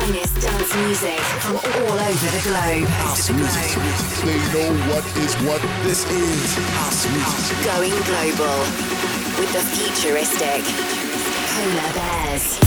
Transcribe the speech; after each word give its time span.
finest 0.00 0.40
dance 0.40 0.76
music 0.76 1.18
from 1.42 1.56
all 1.56 1.98
over 1.98 2.30
the 2.30 2.42
globe. 2.44 2.88
House 3.02 3.30
music. 3.30 3.68
They 4.24 4.38
know 4.54 4.72
what 4.90 5.04
is 5.16 5.34
what. 5.42 5.60
This 5.82 6.08
is 6.10 6.54
house 6.76 7.06
music. 7.10 7.64
Going 7.64 7.90
global 8.06 8.58
with 9.38 9.52
the 9.52 9.60
futuristic 9.74 10.62
Polar 11.54 11.92
Bears. 11.94 12.58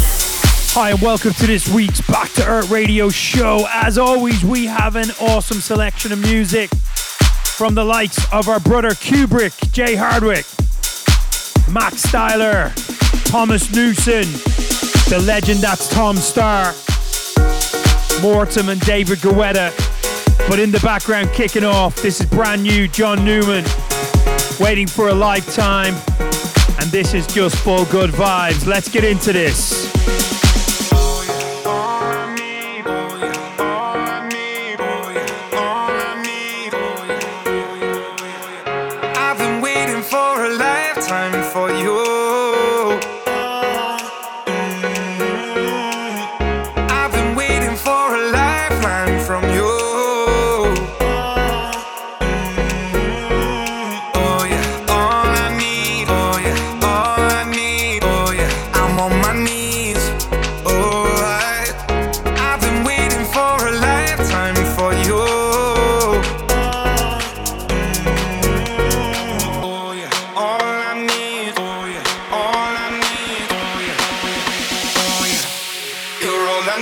Hi, 0.74 0.91
and 0.91 1.02
welcome 1.02 1.34
to 1.34 1.48
this 1.48 1.70
week's 1.74 2.02
Back 2.02 2.32
to 2.34 2.46
Earth 2.46 2.70
radio 2.70 3.10
show. 3.10 3.66
As 3.70 3.98
always, 3.98 4.44
we 4.44 4.66
have 4.66 4.96
an 4.96 5.12
awesome 5.22 5.62
selection 5.62 6.12
of 6.12 6.20
music 6.20 6.70
from 7.55 7.76
the 7.76 7.84
likes 7.84 8.20
of 8.34 8.50
our 8.50 8.60
brother 8.60 8.90
Cuebrick, 8.90 9.72
Jay 9.72 9.96
Hardway, 9.96 10.44
Max 11.72 12.05
Styler, 12.05 12.74
Thomas 13.26 13.74
Newson, 13.74 14.24
the 15.10 15.24
legend 15.26 15.60
that's 15.60 15.90
Tom 15.90 16.16
Staar, 16.16 16.91
Morten, 18.22 18.70
and 18.70 18.80
David 18.82 19.20
Guetta. 19.20 19.72
But 20.48 20.60
in 20.60 20.72
the 20.72 20.80
background, 20.80 21.32
kicking 21.34 21.64
off, 21.64 21.96
this 22.02 22.20
is 22.20 22.26
brand 22.28 22.64
new 22.64 22.88
John 22.88 23.26
Newman, 23.26 23.66
waiting 24.60 24.88
for 24.88 25.10
a 25.10 25.13
lifetime. 25.13 25.96
And 26.80 26.90
this 26.91 27.13
is 27.13 27.28
just 27.28 27.58
for 27.58 27.86
good 27.86 28.12
vibes. 28.12 28.66
Let's 28.66 28.90
get 28.90 29.04
into 29.04 29.34
this. 29.34 29.91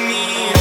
You're 0.07 0.58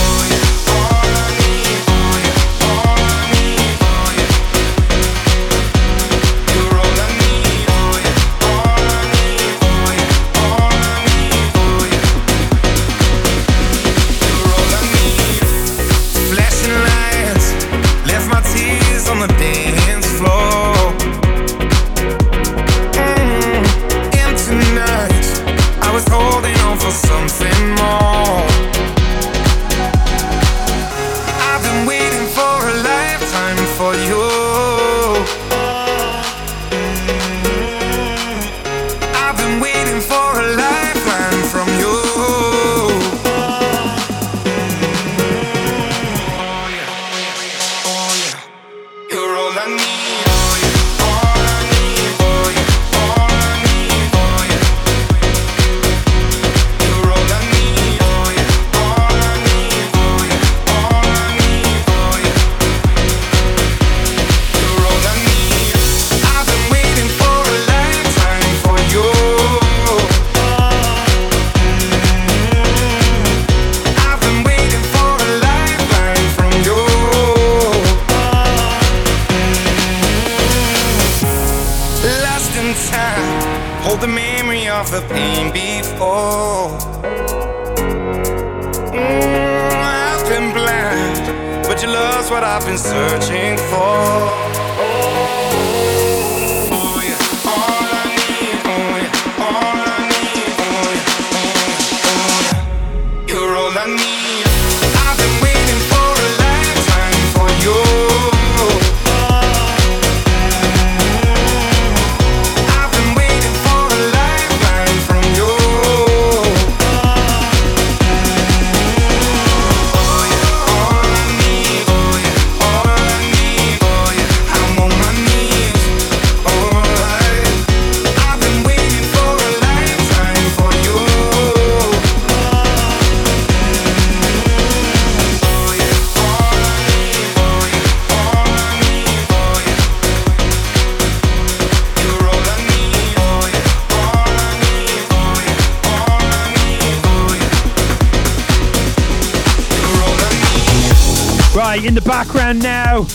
background 152.24 152.60
now, 152.60 153.06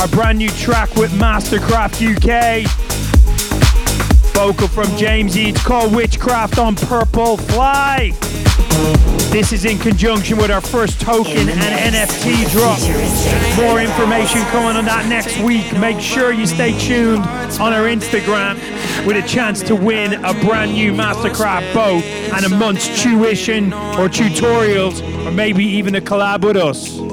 our 0.00 0.08
brand 0.08 0.36
new 0.36 0.50
track 0.50 0.94
with 0.96 1.10
Mastercraft 1.12 1.96
UK. 2.04 2.68
Vocal 4.34 4.68
from 4.68 4.94
James 4.98 5.34
E. 5.34 5.48
It's 5.48 5.64
called 5.64 5.94
Witchcraft 5.94 6.58
on 6.58 6.76
Purple 6.76 7.38
Fly. 7.38 8.10
This 9.30 9.54
is 9.54 9.64
in 9.64 9.78
conjunction 9.78 10.36
with 10.36 10.50
our 10.50 10.60
first 10.60 11.00
token 11.00 11.48
and 11.48 11.94
NFT 11.94 12.50
drop. 12.50 12.78
More 13.56 13.80
information 13.80 14.42
coming 14.50 14.76
on 14.76 14.84
that 14.84 15.06
next 15.08 15.40
week. 15.40 15.72
Make 15.78 15.98
sure 15.98 16.30
you 16.30 16.46
stay 16.46 16.78
tuned 16.78 17.24
on 17.58 17.72
our 17.72 17.84
Instagram 17.84 18.56
with 19.06 19.16
a 19.16 19.26
chance 19.26 19.62
to 19.62 19.74
win 19.74 20.22
a 20.22 20.34
brand 20.34 20.74
new 20.74 20.92
Mastercraft 20.92 21.72
boat 21.72 22.04
and 22.04 22.44
a 22.44 22.50
month's 22.50 23.02
tuition 23.02 23.72
or 23.72 24.10
tutorials 24.10 25.00
or 25.26 25.30
maybe 25.30 25.64
even 25.64 25.94
a 25.94 26.00
collab 26.02 26.44
with 26.44 26.58
us. 26.58 27.09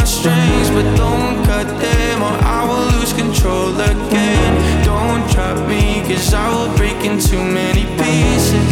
my 0.00 0.06
strings, 0.06 0.70
but 0.70 0.86
don't 0.96 1.44
cut 1.44 1.66
them 1.78 2.22
or 2.22 2.34
I 2.58 2.60
will 2.68 2.98
lose 2.98 3.12
control 3.12 3.78
again. 3.78 4.52
Don't 4.82 5.30
trap 5.30 5.58
me, 5.68 6.00
cause 6.08 6.32
I 6.32 6.48
will 6.54 6.74
break 6.76 7.04
into 7.04 7.36
many 7.36 7.84
pieces. 8.00 8.69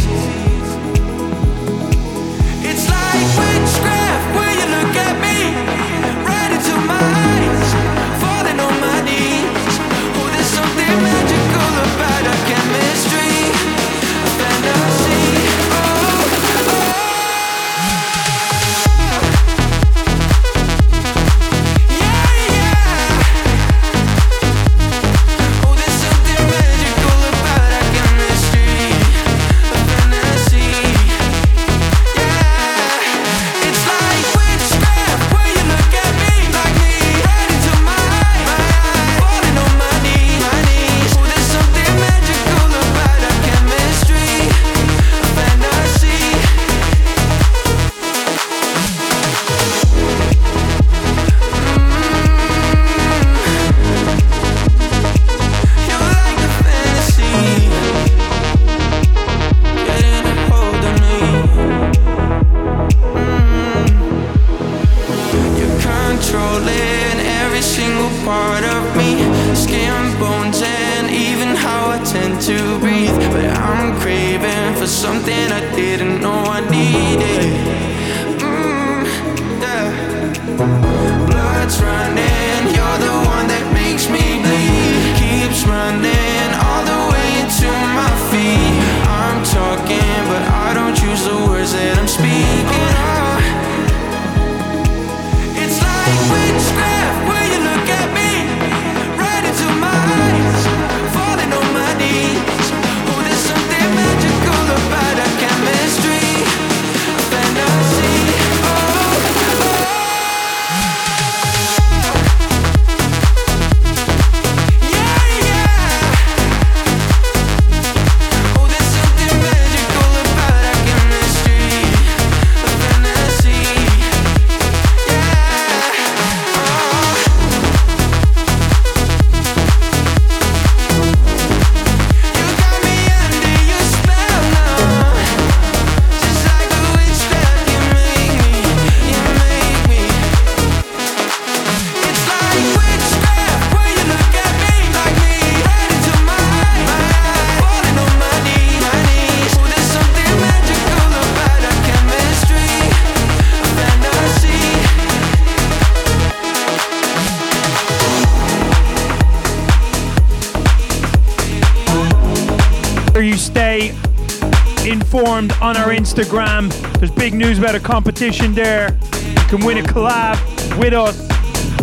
Instagram. 166.09 166.73
There's 166.99 167.11
big 167.11 167.35
news 167.35 167.59
about 167.59 167.75
a 167.75 167.81
competition 167.81 168.55
there. 168.55 168.97
You 169.13 169.35
can 169.49 169.65
win 169.65 169.77
a 169.79 169.83
collab 169.83 170.39
with 170.79 170.95
us. 170.95 171.21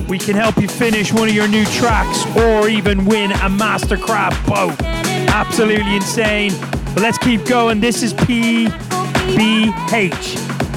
We 0.08 0.18
can 0.18 0.36
help 0.36 0.58
you 0.58 0.68
finish 0.68 1.14
one 1.14 1.30
of 1.30 1.36
your 1.36 1.48
new 1.48 1.64
tracks 1.66 2.26
or 2.36 2.68
even 2.68 3.06
win 3.06 3.32
a 3.32 3.50
Mastercraft 3.50 4.48
boat. 4.48 4.82
Absolutely 5.30 5.96
insane. 5.96 6.54
But 6.94 7.04
let's 7.04 7.20
keep 7.20 7.46
going. 7.46 7.80
This 7.80 8.02
is 8.02 8.14
PBH 8.16 8.70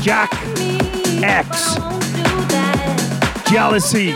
Jack 0.03 0.31
X. 1.25 1.77
Jealousy. 3.51 4.13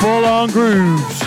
Full 0.00 0.24
on 0.24 0.48
grooves. 0.48 1.19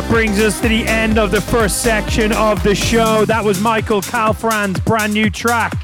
That 0.00 0.08
brings 0.08 0.40
us 0.40 0.58
to 0.62 0.68
the 0.68 0.86
end 0.86 1.18
of 1.18 1.30
the 1.30 1.42
first 1.42 1.82
section 1.82 2.32
of 2.32 2.62
the 2.62 2.74
show. 2.74 3.26
That 3.26 3.44
was 3.44 3.60
Michael 3.60 4.00
Calfan's 4.00 4.80
brand 4.80 5.12
new 5.12 5.28
track. 5.28 5.74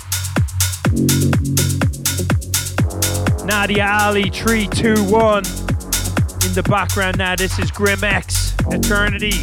Nadia 3.44 3.86
Ali 3.86 4.30
321. 4.30 5.44
In 5.44 6.54
the 6.54 6.64
background 6.66 7.18
now, 7.18 7.36
this 7.36 7.58
is 7.58 7.70
Grimix, 7.70 8.54
Eternity. 8.72 9.36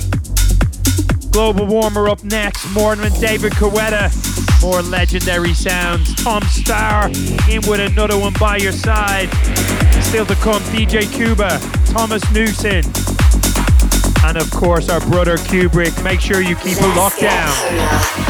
Global 1.30 1.68
Warmer 1.68 2.10
up 2.10 2.24
next. 2.24 2.68
Morten, 2.72 3.14
David 3.22 3.54
Guetta. 3.54 4.10
More 4.64 4.82
legendary 4.82 5.54
sounds. 5.54 6.16
Tom 6.16 6.42
Staar 6.42 7.12
in 7.48 7.62
with 7.70 7.80
another 7.80 8.18
one 8.18 8.34
by 8.40 8.58
your 8.58 8.72
side. 8.72 9.30
Still 10.02 10.26
to 10.26 10.36
come, 10.36 10.64
DJ 10.64 11.12
Kuba, 11.14 11.60
Thomas 11.94 12.24
Newson, 12.32 12.82
and 14.24 14.38
of 14.38 14.50
course 14.52 14.90
our 14.90 15.00
brother 15.02 15.38
Cuebrick. 15.38 16.04
Make 16.04 16.22
sure 16.22 16.42
you 16.42 16.56
keep 16.56 16.78
a 16.78 16.92
lockdown. 16.96 18.23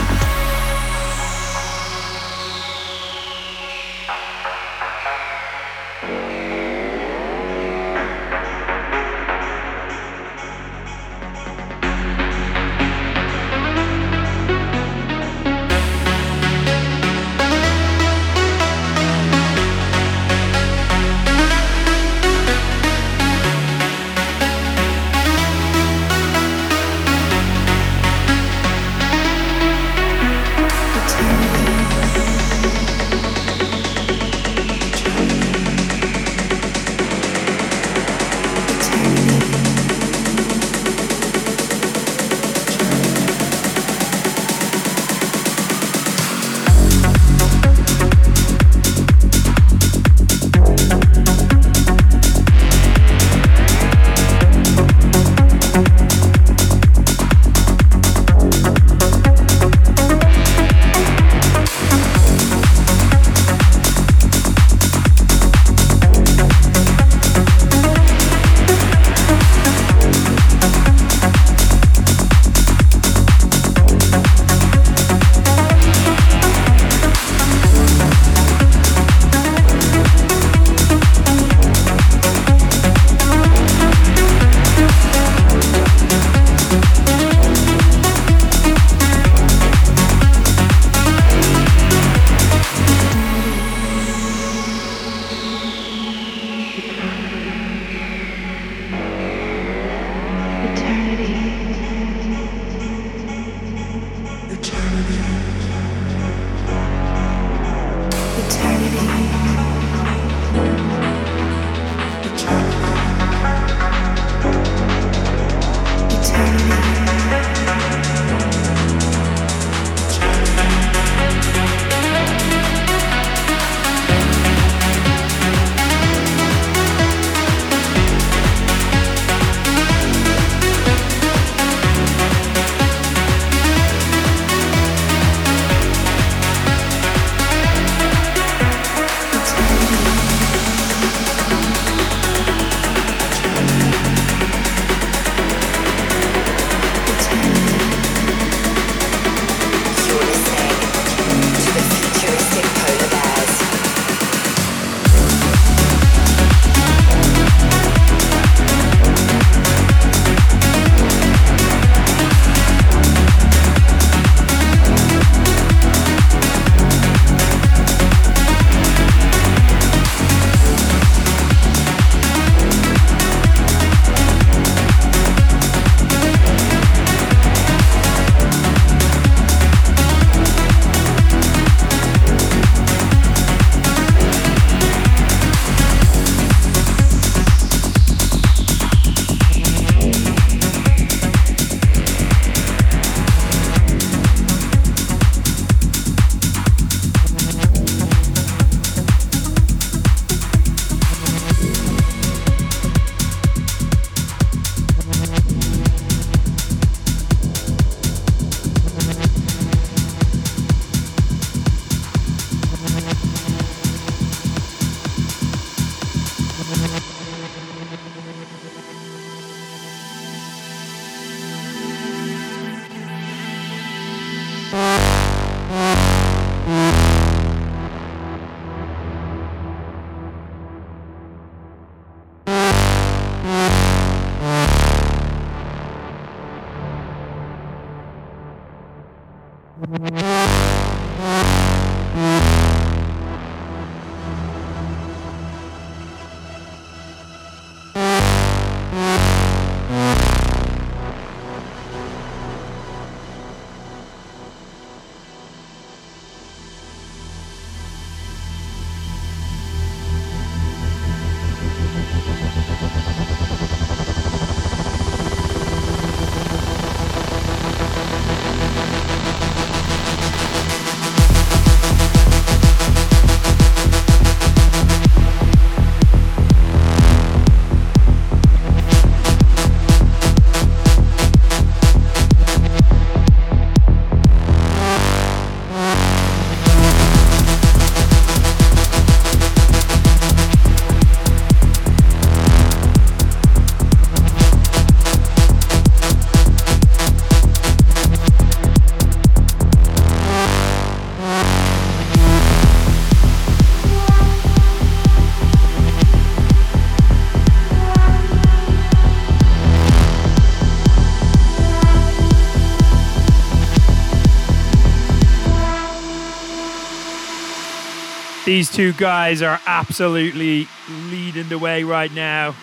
These 318.54 318.72
two 318.72 318.94
guys 318.94 319.42
are 319.42 319.60
absolutely 319.66 320.68
leading 321.10 321.50
the 321.50 321.58
way 321.58 321.84
right 321.84 322.14
now. 322.14 322.54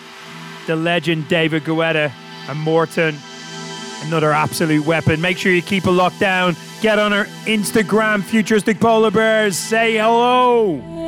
The 0.65 0.77
legend 0.77 1.27
David 1.27 1.65
Guetta 1.65 2.13
and 2.47 2.59
Morten, 2.59 3.17
another 4.03 4.31
absolute 4.31 4.85
weapon. 4.85 5.19
Make 5.19 5.37
sure 5.37 5.51
you 5.51 5.61
keep 5.61 5.85
it 5.85 5.91
locked 5.91 6.21
down. 6.21 6.55
Get 6.79 6.97
on 6.97 7.11
our 7.11 7.25
Instagram, 7.43 8.23
Futuristic 8.23 8.79
Polar 8.79 9.11
Bears. 9.11 9.57
Say 9.57 9.97
hello. 9.97 11.00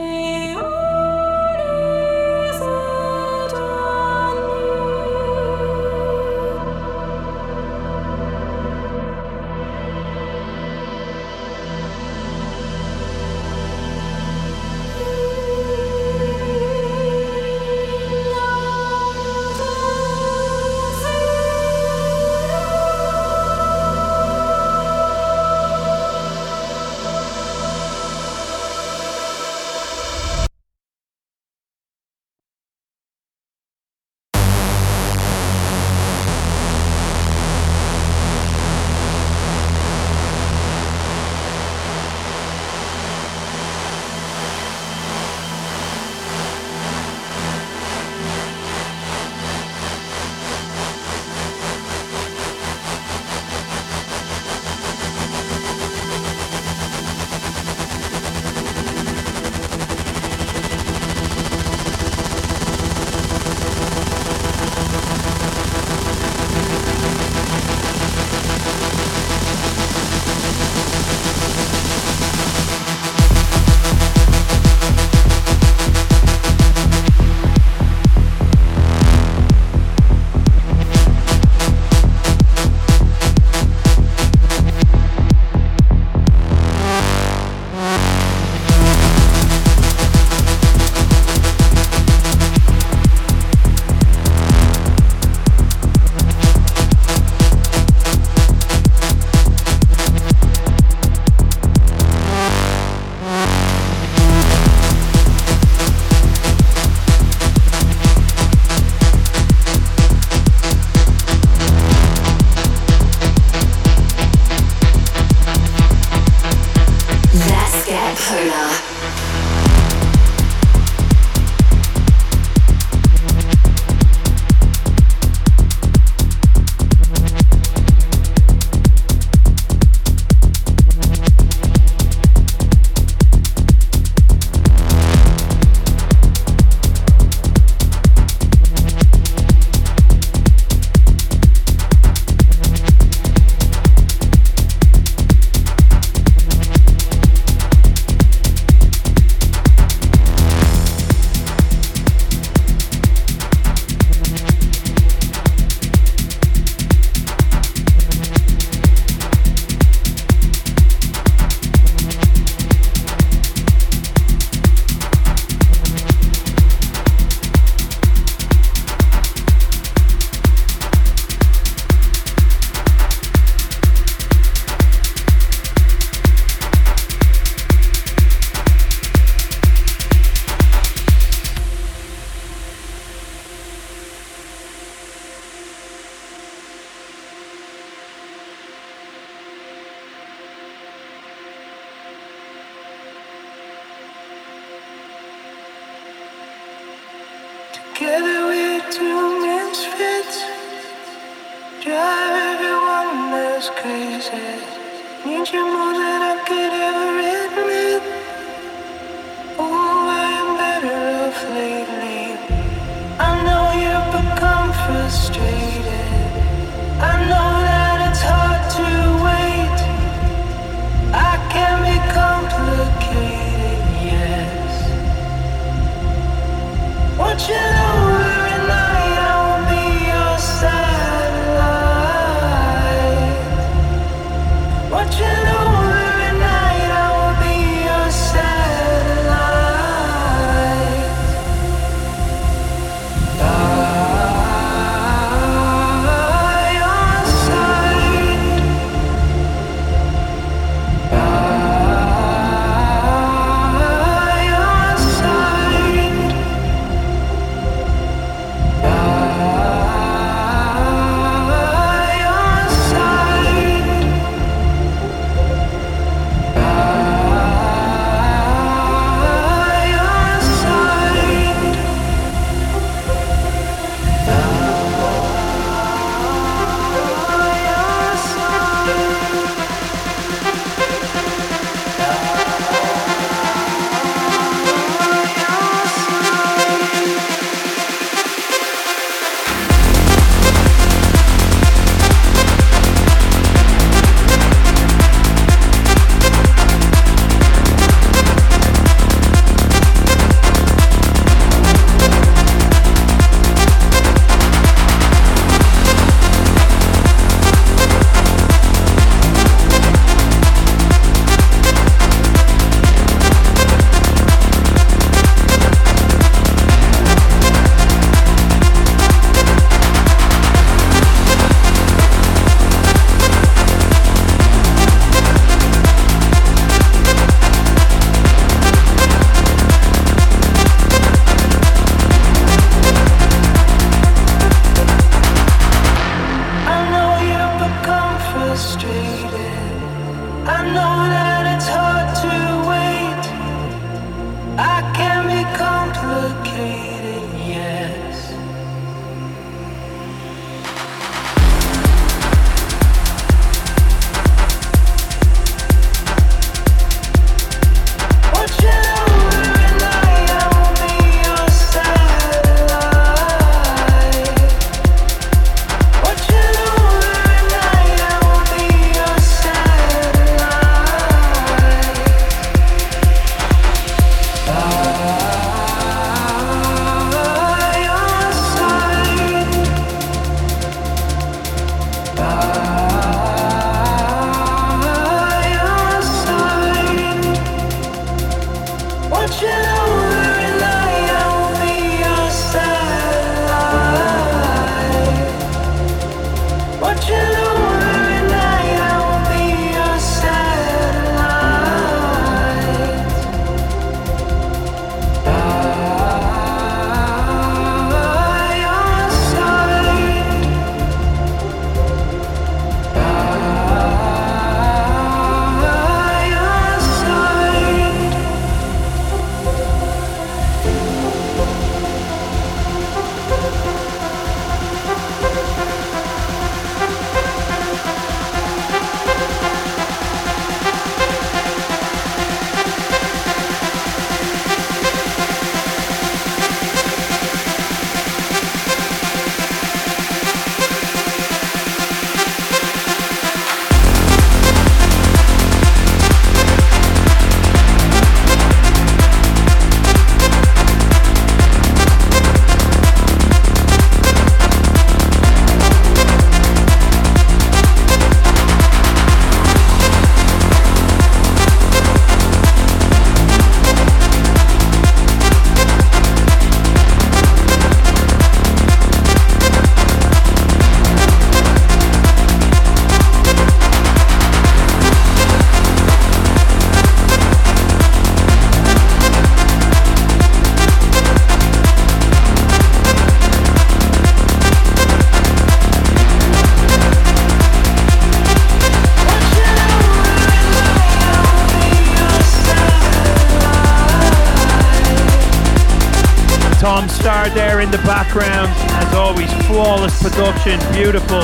Background. 498.14 498.52
As 498.74 498.94
always, 498.94 499.34
flawless 499.48 500.00
production, 500.04 500.60
beautiful. 500.72 501.22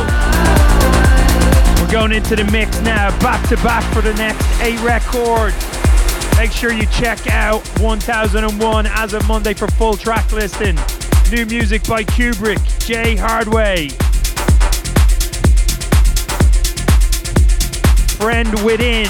We're 1.77 1.91
going 1.91 2.11
into 2.11 2.35
the 2.35 2.49
mix 2.51 2.81
now, 2.81 3.15
back 3.19 3.47
to 3.49 3.57
back 3.57 3.83
for 3.93 4.01
the 4.01 4.13
next 4.15 4.43
eight 4.61 4.81
records. 4.81 5.55
Make 6.35 6.51
sure 6.51 6.73
you 6.73 6.87
check 6.87 7.27
out 7.27 7.61
1001 7.79 8.87
as 8.87 9.13
of 9.13 9.27
Monday 9.27 9.53
for 9.53 9.67
full 9.67 9.97
track 9.97 10.31
listing. 10.31 10.79
New 11.31 11.45
music 11.45 11.87
by 11.87 12.03
Cuebrick, 12.03 12.57
Jay 12.87 13.15
Hardway. 13.15 13.91
Friend 18.17 18.65
Within. 18.65 19.05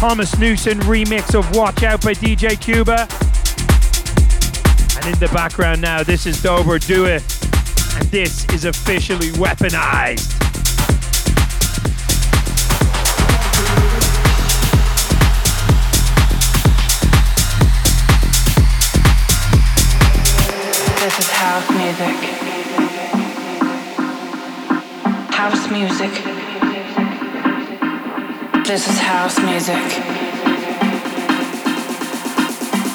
Thomas 0.00 0.36
Newson 0.36 0.80
remix 0.80 1.38
of 1.38 1.54
Watch 1.54 1.84
Out 1.84 2.02
by 2.02 2.14
DJ 2.14 2.60
Kuba. 2.60 3.06
And 5.04 5.14
in 5.14 5.18
the 5.18 5.34
background 5.34 5.80
now, 5.80 6.04
this 6.04 6.26
is 6.26 6.40
Dober 6.40 6.78
Do 6.78 7.06
It. 7.06 7.24
And 7.96 8.06
this 8.12 8.44
is 8.50 8.66
officially 8.66 9.30
weaponized. 9.32 10.38
This 21.00 21.18
is 21.18 21.28
house 21.30 21.68
music. 21.72 22.16
House 25.34 25.70
music. 25.72 26.12
This 28.64 28.88
is 28.88 28.98
house 29.00 29.38
music. 29.40 29.74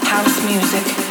House 0.08 0.46
music. 0.46 1.07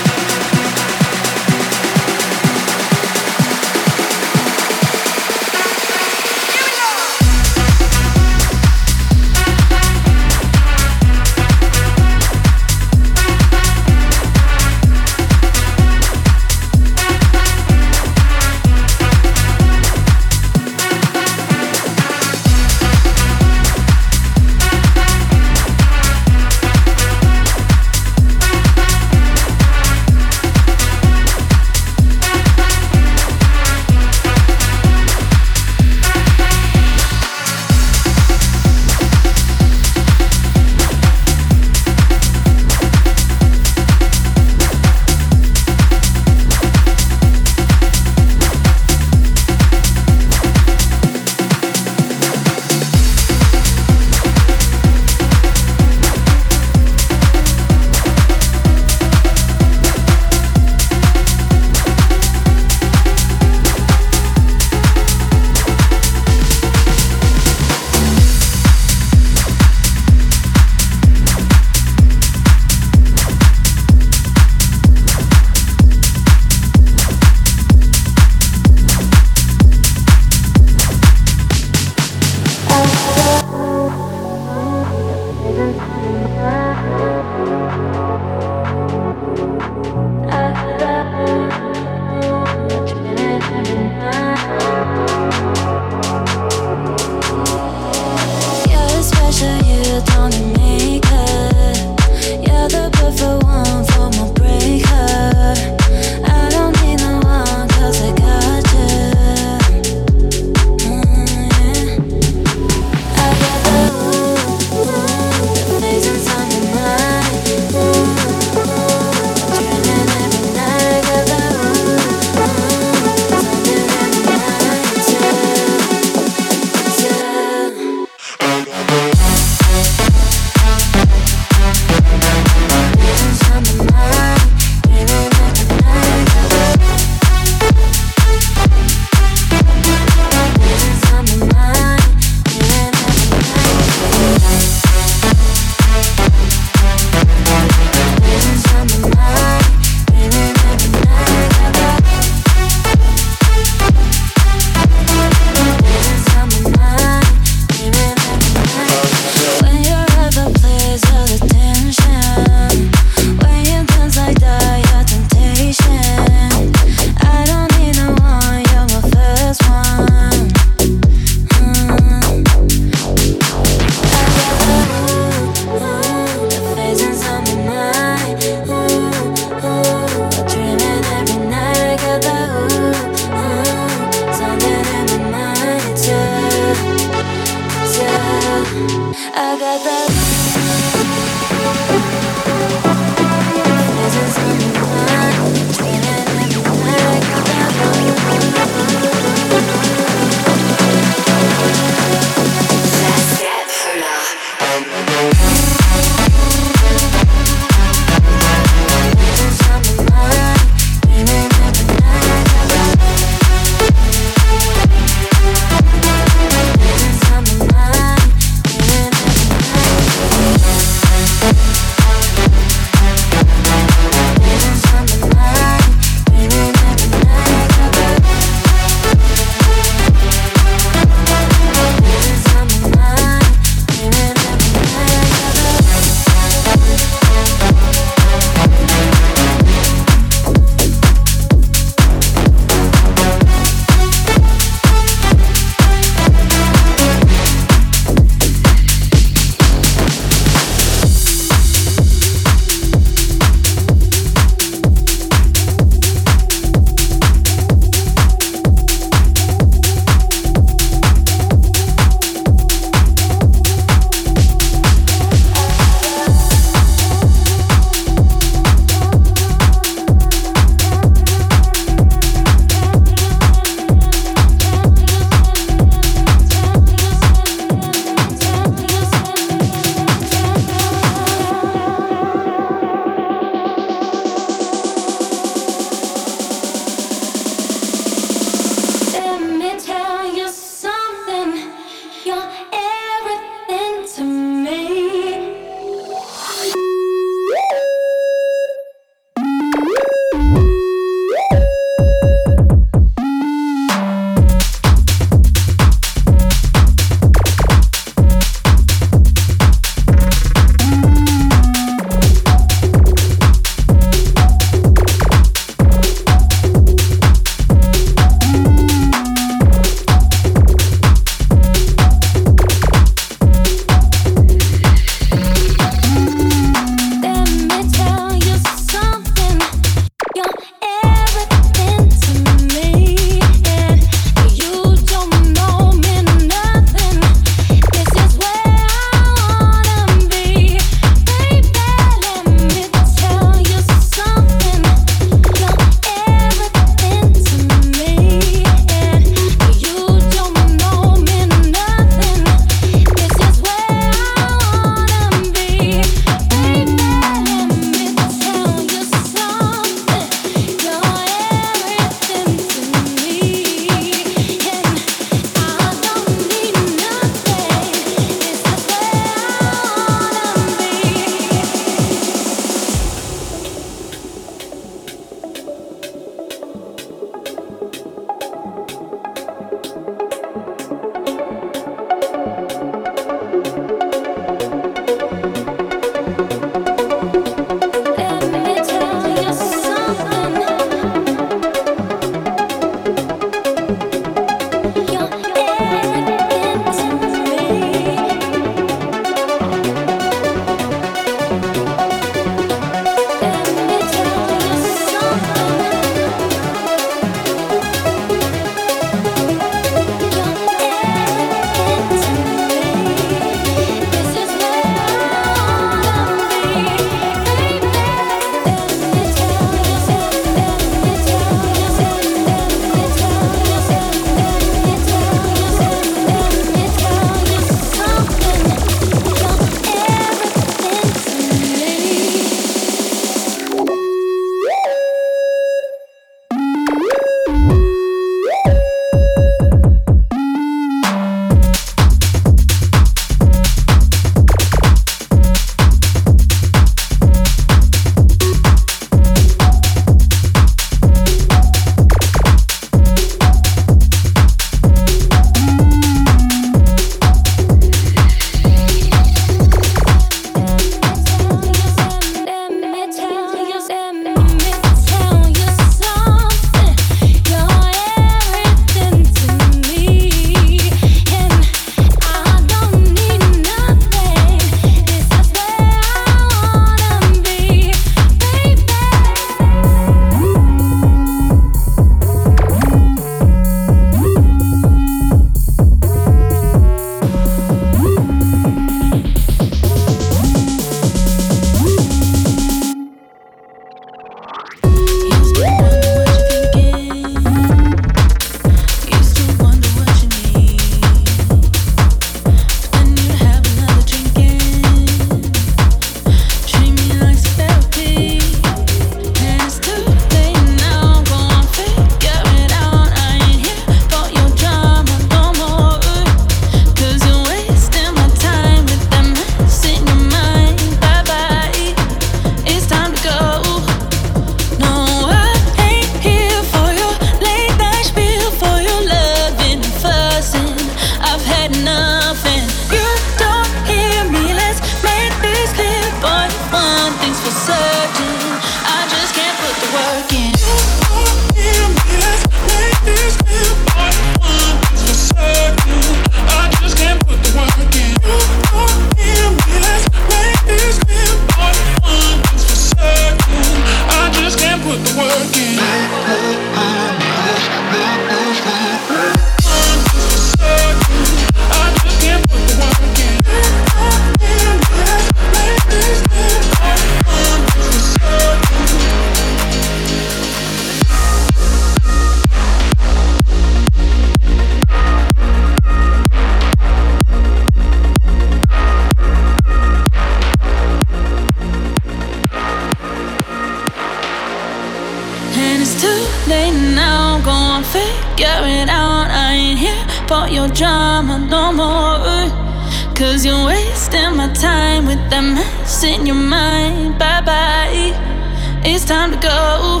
It's 598.84 599.04
time 599.04 599.30
to 599.32 599.38
go. 599.38 600.00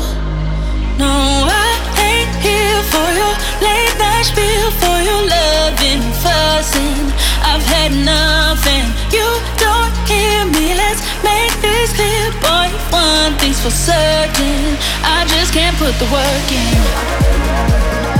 No, 0.98 1.08
I 1.08 1.68
ain't 1.98 2.34
here 2.44 2.80
for 2.92 3.08
your 3.18 3.34
late 3.64 3.96
night 3.98 4.24
spiel, 4.28 4.70
for 4.80 4.98
your 5.08 5.22
loving, 5.26 6.04
fussing. 6.22 7.12
I've 7.42 7.64
had 7.64 7.92
nothing. 7.92 8.84
You 9.10 9.26
don't 9.56 9.94
hear 10.06 10.44
me. 10.46 10.74
Let's 10.76 11.00
make 11.24 11.54
this 11.60 11.92
clear, 11.96 12.30
boy. 12.44 12.68
One 12.92 13.32
thing's 13.40 13.60
for 13.60 13.70
certain. 13.70 14.76
I 15.02 15.24
just 15.28 15.52
can't 15.52 15.76
put 15.76 15.94
the 15.98 16.08
work 16.12 16.48
in. 16.52 18.13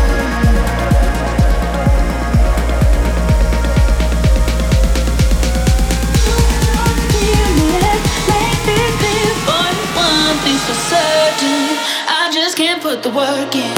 For 10.66 10.74
certain. 10.74 11.76
I 12.08 12.30
just 12.32 12.56
can't 12.56 12.80
put 12.80 13.02
the 13.02 13.10
work 13.10 13.54
in. 13.54 13.74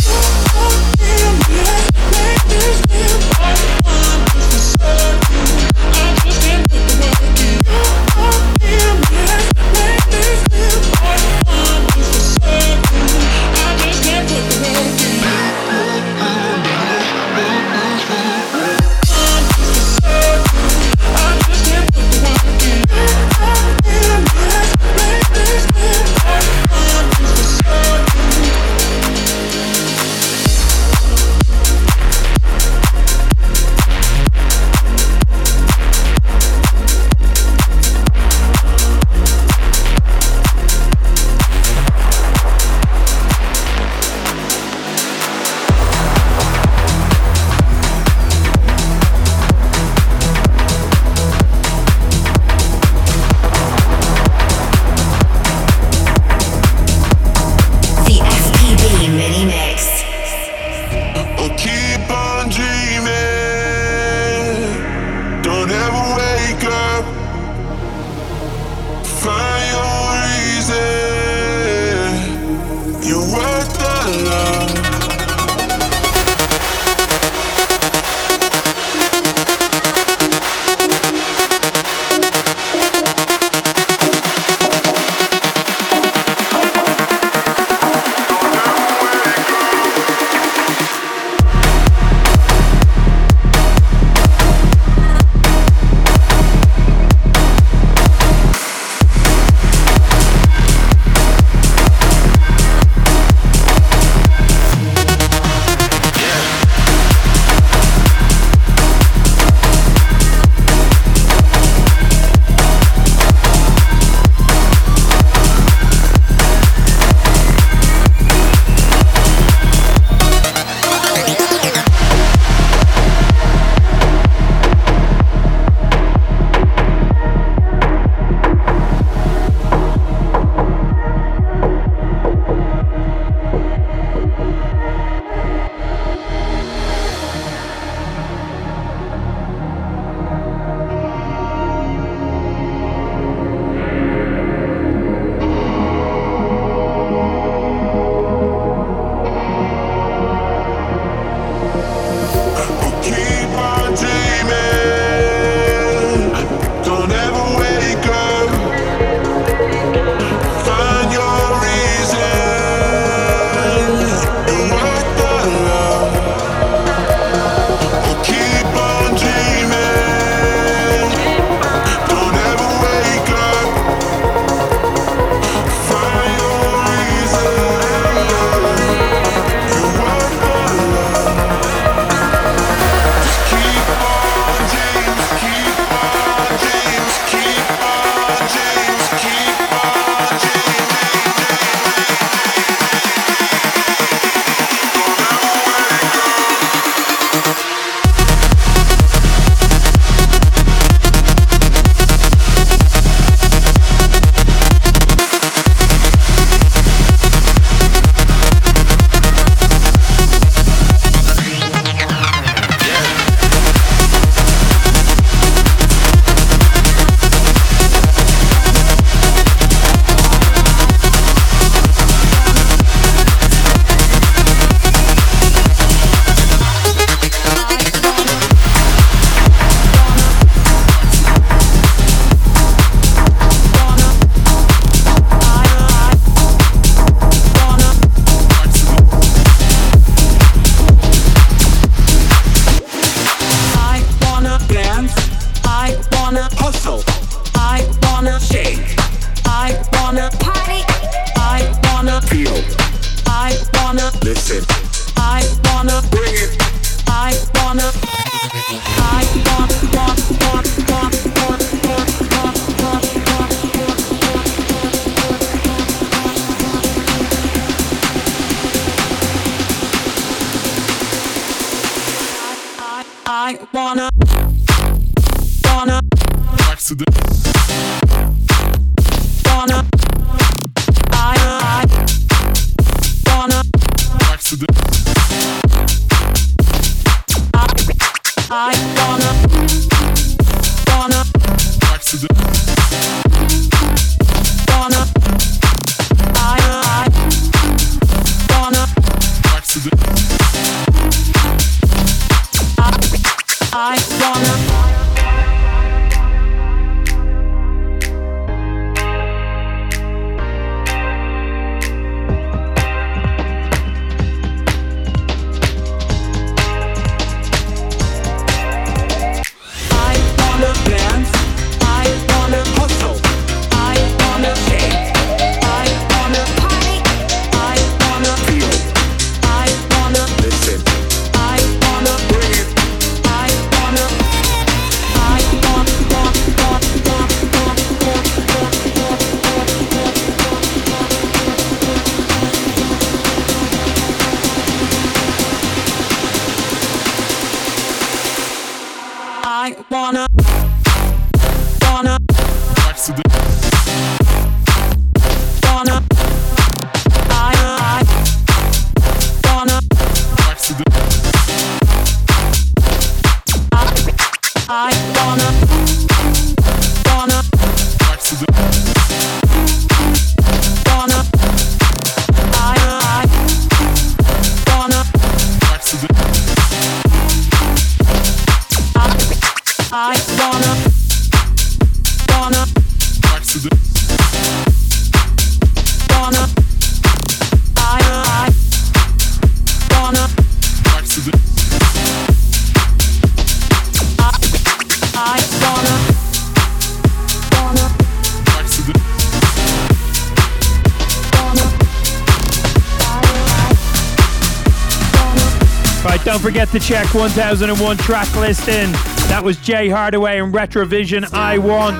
Check 406.86 407.12
1001 407.14 407.96
track 407.96 408.32
listing. 408.36 408.92
That 409.26 409.42
was 409.42 409.56
Jay 409.56 409.88
Hardway 409.88 410.40
and 410.40 410.54
Retrovision 410.54 411.28
I 411.34 411.58
Want. 411.58 411.96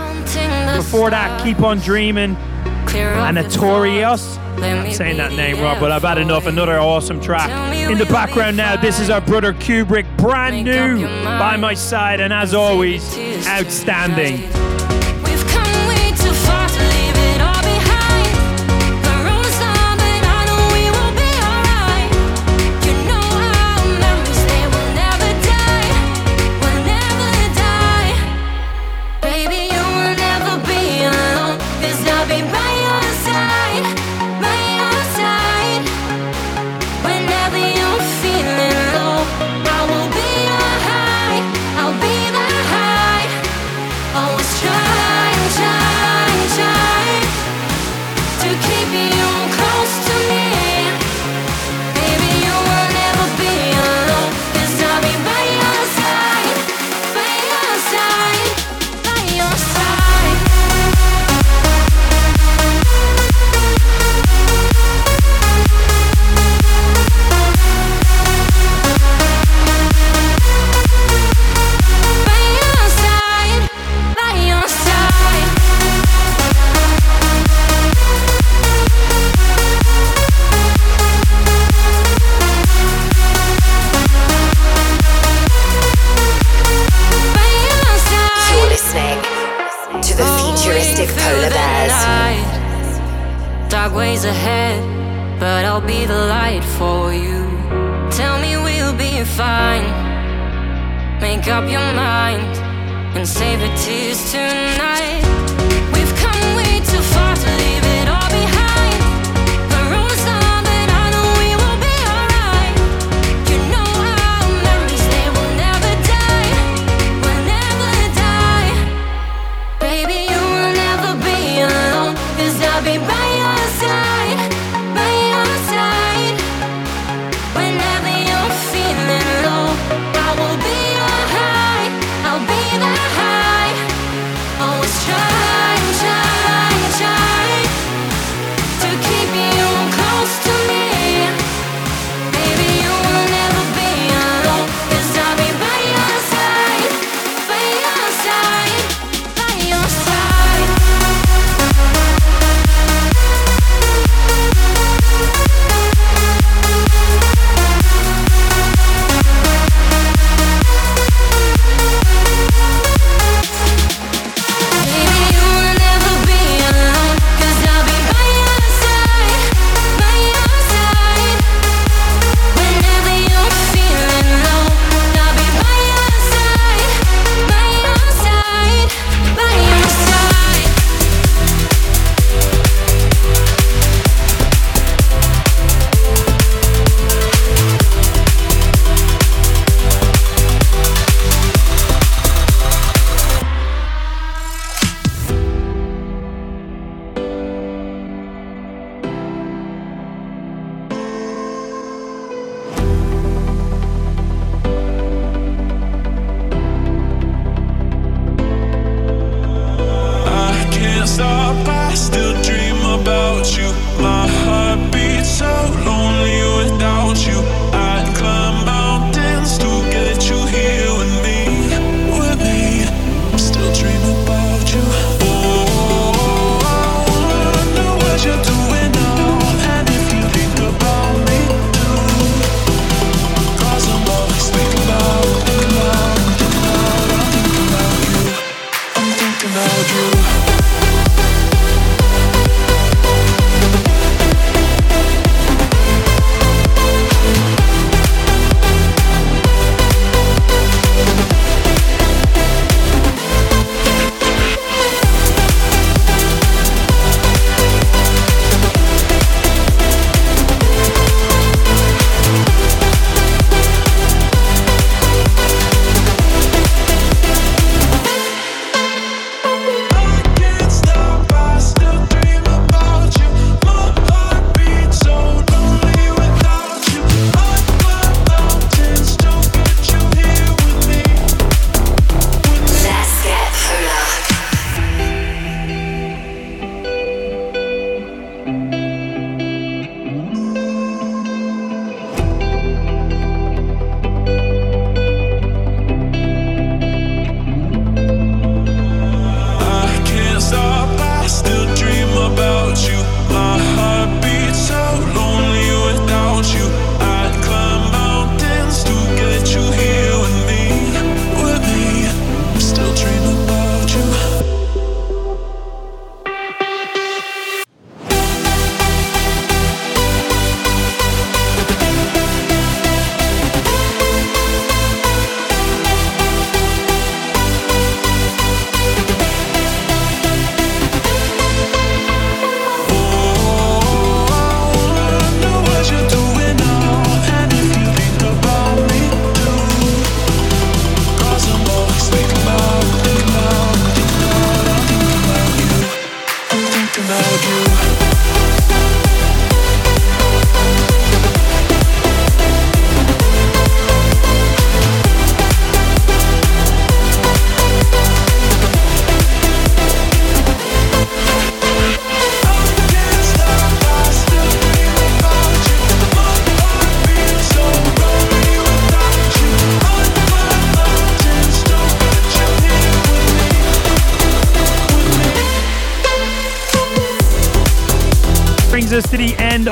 Before 0.77 1.11
that, 1.11 1.43
Keep 1.43 1.59
On 1.63 1.81
Dreaming 1.81 2.37
and 2.37 3.35
Notorious. 3.35 4.39
I'm 4.59 4.93
saying 4.93 5.17
that 5.17 5.33
name 5.33 5.61
wrong, 5.61 5.81
but 5.81 5.91
I've 5.91 6.03
had 6.03 6.19
enough. 6.19 6.47
Another 6.47 6.79
awesome 6.79 7.21
track. 7.21 7.51
In 7.91 7.99
the 7.99 8.07
background 8.07 8.57
now, 8.57 8.77
this 8.77 9.01
is 9.01 9.11
our 9.11 9.21
brother 9.21 9.53
Cuebrick, 9.53 10.07
brand 10.17 10.65
new 10.65 11.05
by 11.25 11.57
my 11.57 11.75
side, 11.75 12.21
and 12.21 12.33
as 12.33 12.55
always, 12.55 13.03
outstanding. 13.49 14.39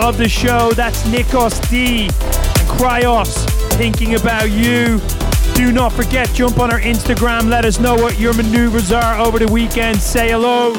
Of 0.05 0.19
the 0.19 0.29
show. 0.29 0.71
That's 0.73 1.03
Nikos 1.05 1.67
D 1.71 2.03
and 2.03 2.13
Kyros 2.79 3.49
thinking 3.79 4.17
about 4.17 4.51
you. 4.51 5.01
Do 5.55 5.73
not 5.73 5.95
forget, 5.95 6.29
jump 6.35 6.59
on 6.59 6.71
our 6.71 6.79
Instagram. 6.79 7.49
Let 7.49 7.65
us 7.65 7.81
know 7.81 7.95
what 7.95 8.19
your 8.19 8.35
maneuvers 8.35 8.93
are 8.93 9.19
over 9.19 9.39
the 9.39 9.51
weekend. 9.51 10.03
Say 10.03 10.29
hello. 10.29 10.75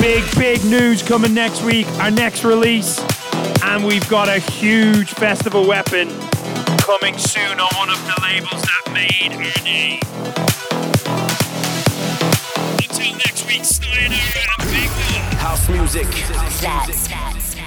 Big, 0.00 0.24
big 0.34 0.64
news 0.64 1.04
coming 1.04 1.34
next 1.34 1.62
week. 1.62 1.86
Our 2.00 2.10
next 2.10 2.42
release. 2.42 2.98
And 3.62 3.84
we've 3.84 4.08
got 4.08 4.28
a 4.28 4.40
huge 4.40 5.12
festival 5.12 5.64
weapon 5.64 6.08
coming 6.78 7.16
soon 7.16 7.60
on 7.60 7.68
one 7.76 7.90
of 7.90 8.04
the 8.06 8.20
labels 8.22 8.62
that 8.62 8.92
made 8.92 9.34
our 9.34 9.64
name. 9.64 10.00
Until 12.82 13.12
next 13.18 13.46
week, 13.46 13.64
sayonara 13.64 14.18
and 14.58 14.68
big 14.68 14.90
love. 14.90 15.32
House 15.38 15.68
music. 15.68 16.06
Let's 16.60 17.37